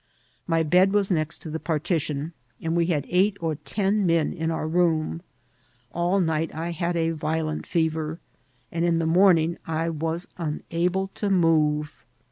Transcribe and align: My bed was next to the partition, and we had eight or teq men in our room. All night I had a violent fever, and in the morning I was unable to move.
My 0.47 0.63
bed 0.63 0.93
was 0.93 1.11
next 1.11 1.43
to 1.43 1.51
the 1.51 1.59
partition, 1.59 2.33
and 2.59 2.75
we 2.75 2.87
had 2.87 3.05
eight 3.07 3.37
or 3.39 3.55
teq 3.57 3.93
men 3.93 4.33
in 4.33 4.49
our 4.49 4.67
room. 4.67 5.21
All 5.93 6.19
night 6.19 6.51
I 6.55 6.71
had 6.71 6.95
a 6.97 7.11
violent 7.11 7.67
fever, 7.67 8.17
and 8.71 8.83
in 8.83 8.97
the 8.97 9.05
morning 9.05 9.59
I 9.67 9.89
was 9.91 10.27
unable 10.39 11.09
to 11.09 11.29
move. 11.29 12.03